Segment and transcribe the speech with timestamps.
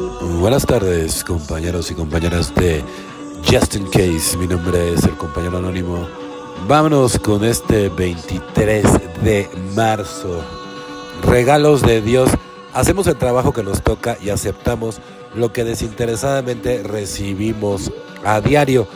[0.00, 2.82] Buenas tardes, compañeros y compañeras de
[3.44, 4.34] Just in Case.
[4.38, 6.08] Mi nombre es el compañero anónimo.
[6.66, 8.82] Vámonos con este 23
[9.22, 10.42] de marzo.
[11.22, 12.30] Regalos de Dios.
[12.72, 15.02] Hacemos el trabajo que nos toca y aceptamos
[15.34, 17.92] lo que desinteresadamente recibimos
[18.24, 18.88] a diario.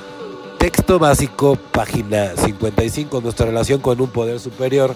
[0.59, 3.21] Texto básico, página 55.
[3.21, 4.95] Nuestra relación con un poder superior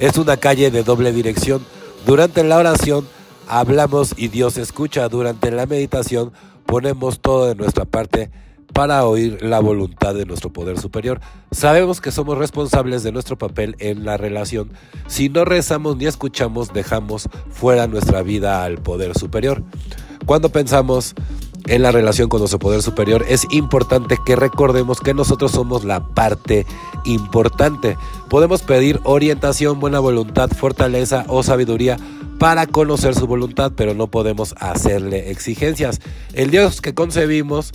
[0.00, 1.64] es una calle de doble dirección.
[2.04, 3.06] Durante la oración
[3.48, 5.08] hablamos y Dios escucha.
[5.08, 6.32] Durante la meditación
[6.66, 8.30] ponemos todo de nuestra parte
[8.72, 11.20] para oír la voluntad de nuestro poder superior.
[11.50, 14.70] Sabemos que somos responsables de nuestro papel en la relación.
[15.06, 19.62] Si no rezamos ni escuchamos, dejamos fuera nuestra vida al poder superior.
[20.26, 21.14] Cuando pensamos
[21.66, 26.08] en la relación con nuestro poder superior, es importante que recordemos que nosotros somos la
[26.08, 26.66] parte
[27.04, 27.96] importante.
[28.28, 31.96] Podemos pedir orientación, buena voluntad, fortaleza o sabiduría
[32.38, 36.00] para conocer su voluntad, pero no podemos hacerle exigencias.
[36.34, 37.72] El Dios que concebimos,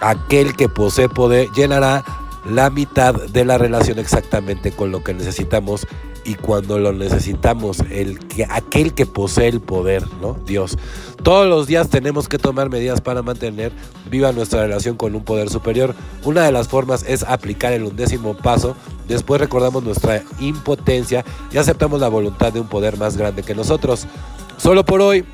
[0.00, 2.04] aquel que posee poder, llenará
[2.48, 5.86] la mitad de la relación exactamente con lo que necesitamos
[6.26, 10.36] y cuando lo necesitamos, el que, aquel que posee el poder, ¿no?
[10.44, 10.76] Dios.
[11.22, 13.72] Todos los días tenemos que tomar medidas para mantener
[14.10, 15.94] viva nuestra relación con un poder superior.
[16.24, 18.76] Una de las formas es aplicar el undécimo paso.
[19.08, 24.06] Después recordamos nuestra impotencia y aceptamos la voluntad de un poder más grande que nosotros.
[24.56, 25.24] Solo por hoy,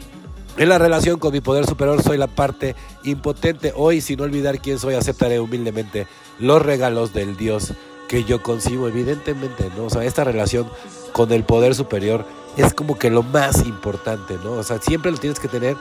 [0.58, 3.72] en la relación con mi poder superior soy la parte impotente.
[3.74, 6.06] Hoy, sin olvidar quién soy, aceptaré humildemente
[6.38, 7.72] los regalos del Dios
[8.08, 9.84] que yo concibo, evidentemente, ¿no?
[9.84, 10.68] O sea, esta relación
[11.12, 12.26] con el poder superior
[12.58, 14.52] es como que lo más importante, ¿no?
[14.52, 15.76] O sea, siempre lo tienes que tener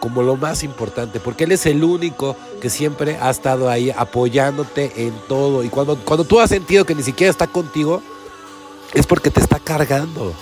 [0.00, 5.06] como lo más importante, porque Él es el único que siempre ha estado ahí apoyándote
[5.06, 5.64] en todo.
[5.64, 8.02] Y cuando, cuando tú has sentido que ni siquiera está contigo,
[8.94, 10.32] es porque te está cargando.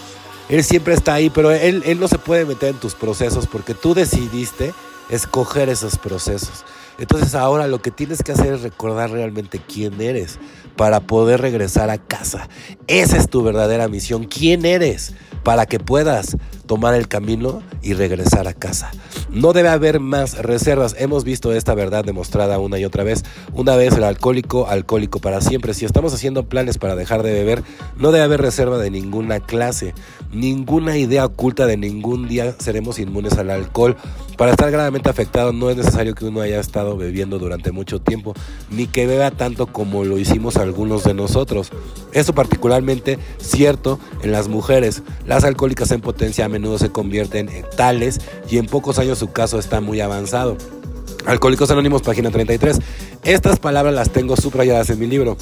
[0.48, 3.74] Él siempre está ahí, pero él, él no se puede meter en tus procesos porque
[3.74, 4.74] tú decidiste
[5.08, 6.64] escoger esos procesos.
[6.98, 10.38] Entonces ahora lo que tienes que hacer es recordar realmente quién eres
[10.76, 12.48] para poder regresar a casa.
[12.86, 14.24] Esa es tu verdadera misión.
[14.24, 15.12] ¿Quién eres?
[15.42, 16.36] Para que puedas
[16.66, 18.90] tomar el camino y regresar a casa.
[19.30, 20.94] No debe haber más reservas.
[20.98, 23.24] Hemos visto esta verdad demostrada una y otra vez.
[23.52, 25.74] Una vez el alcohólico, alcohólico para siempre.
[25.74, 27.62] Si estamos haciendo planes para dejar de beber,
[27.96, 29.94] no debe haber reserva de ninguna clase,
[30.32, 33.96] ninguna idea oculta de ningún día seremos inmunes al alcohol.
[34.36, 38.34] Para estar gravemente afectado no es necesario que uno haya estado bebiendo durante mucho tiempo,
[38.70, 41.70] ni que beba tanto como lo hicimos algunos de nosotros.
[42.12, 45.02] Esto particularmente cierto en las mujeres.
[45.26, 49.58] Las alcohólicas en potencia menudo se convierten en tales y en pocos años su caso
[49.58, 50.56] está muy avanzado.
[51.26, 52.78] Alcohólicos Anónimos, página 33.
[53.24, 55.36] Estas palabras las tengo subrayadas en mi libro.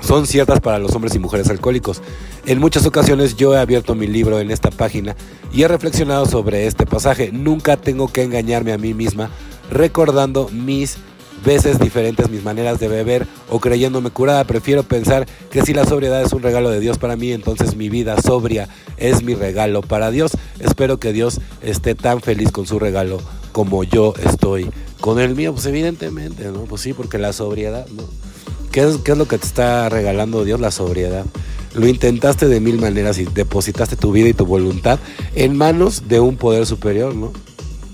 [0.00, 2.02] Son ciertas para los hombres y mujeres alcohólicos.
[2.44, 5.14] En muchas ocasiones yo he abierto mi libro en esta página
[5.52, 7.30] y he reflexionado sobre este pasaje.
[7.32, 9.30] Nunca tengo que engañarme a mí misma
[9.70, 10.98] recordando mis
[11.44, 14.44] veces diferentes mis maneras de beber o creyéndome curada.
[14.44, 17.88] Prefiero pensar que si la sobriedad es un regalo de Dios para mí, entonces mi
[17.88, 20.32] vida sobria es mi regalo para Dios.
[20.58, 23.20] Espero que Dios esté tan feliz con su regalo
[23.52, 25.52] como yo estoy con el mío.
[25.52, 26.64] Pues evidentemente, ¿no?
[26.64, 28.04] Pues sí, porque la sobriedad, ¿no?
[28.70, 30.60] ¿Qué es, ¿Qué es lo que te está regalando Dios?
[30.60, 31.24] La sobriedad.
[31.74, 34.98] Lo intentaste de mil maneras y depositaste tu vida y tu voluntad
[35.34, 37.32] en manos de un poder superior, ¿no?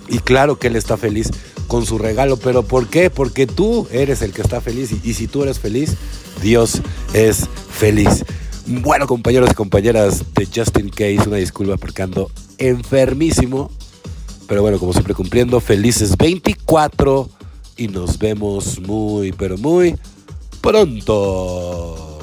[0.08, 1.30] Y claro que Él está feliz
[1.66, 2.36] con su regalo.
[2.36, 3.10] ¿Pero por qué?
[3.10, 5.94] Porque tú eres el que está feliz y, si tú eres feliz,
[6.42, 6.80] Dios
[7.12, 8.24] es feliz.
[8.66, 13.70] Bueno, compañeros y compañeras de Justin Case, una disculpa porque ando enfermísimo.
[14.46, 17.28] Pero bueno, como siempre cumpliendo, felices 24
[17.76, 19.96] y nos vemos muy, pero muy
[20.60, 22.13] pronto.